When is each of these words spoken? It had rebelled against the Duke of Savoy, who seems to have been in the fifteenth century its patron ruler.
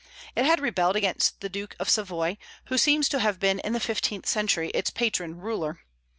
It 0.35 0.45
had 0.45 0.59
rebelled 0.59 0.95
against 0.95 1.41
the 1.41 1.47
Duke 1.47 1.75
of 1.77 1.87
Savoy, 1.87 2.39
who 2.65 2.77
seems 2.79 3.07
to 3.09 3.19
have 3.19 3.39
been 3.39 3.59
in 3.59 3.73
the 3.73 3.79
fifteenth 3.79 4.25
century 4.25 4.71
its 4.71 4.89
patron 4.89 5.37
ruler. 5.37 5.77